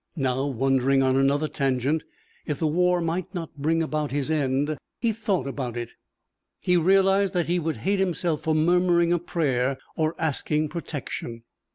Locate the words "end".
4.31-4.75